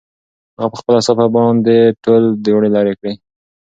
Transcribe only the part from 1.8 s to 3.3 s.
ټول دوړې لرې کړې.